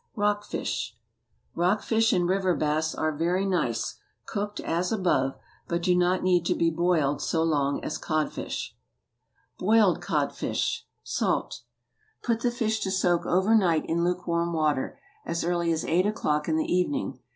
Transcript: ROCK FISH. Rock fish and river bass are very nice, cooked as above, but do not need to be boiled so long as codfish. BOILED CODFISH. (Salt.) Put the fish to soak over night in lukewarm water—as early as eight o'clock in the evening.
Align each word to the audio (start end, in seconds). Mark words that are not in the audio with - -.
ROCK 0.15 0.43
FISH. 0.45 0.97
Rock 1.53 1.83
fish 1.83 2.11
and 2.11 2.27
river 2.27 2.55
bass 2.55 2.95
are 2.95 3.11
very 3.15 3.45
nice, 3.45 3.99
cooked 4.25 4.59
as 4.59 4.91
above, 4.91 5.35
but 5.67 5.83
do 5.83 5.93
not 5.95 6.23
need 6.23 6.43
to 6.47 6.55
be 6.55 6.71
boiled 6.71 7.21
so 7.21 7.43
long 7.43 7.79
as 7.83 7.99
codfish. 7.99 8.75
BOILED 9.59 10.01
CODFISH. 10.01 10.87
(Salt.) 11.03 11.61
Put 12.23 12.39
the 12.39 12.49
fish 12.49 12.79
to 12.79 12.89
soak 12.89 13.27
over 13.27 13.53
night 13.55 13.85
in 13.85 14.03
lukewarm 14.03 14.53
water—as 14.53 15.43
early 15.43 15.71
as 15.71 15.85
eight 15.85 16.07
o'clock 16.07 16.49
in 16.49 16.55
the 16.55 16.65
evening. 16.65 17.19